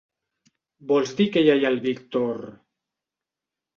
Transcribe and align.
Vols 0.93 1.11
dir 1.21 1.27
que 1.35 1.43
ella 1.43 1.57
i 1.61 1.67
el 1.71 1.79
Víctor...? 1.85 2.43